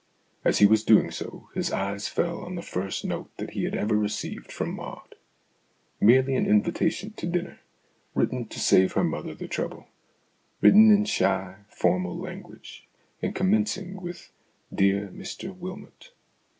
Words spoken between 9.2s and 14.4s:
the trouble, written in shy, formal language, and commencing with"